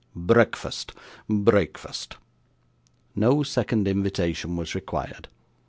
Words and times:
'Breakfast, 0.15 0.93
breakfast.' 1.29 2.17
No 3.15 3.43
second 3.43 3.87
invitation 3.87 4.55
was 4.55 4.73
required. 4.73 5.27